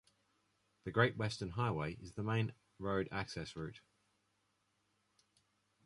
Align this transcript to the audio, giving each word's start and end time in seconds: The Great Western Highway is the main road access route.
The 0.83 0.91
Great 0.91 1.15
Western 1.15 1.51
Highway 1.51 1.93
is 2.01 2.13
the 2.13 2.23
main 2.23 2.53
road 2.79 3.07
access 3.11 3.55
route. 3.55 3.81